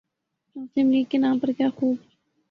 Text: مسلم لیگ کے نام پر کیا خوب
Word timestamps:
مسلم 0.55 0.89
لیگ 0.91 1.05
کے 1.09 1.17
نام 1.17 1.39
پر 1.39 1.51
کیا 1.57 1.69
خوب 1.75 1.95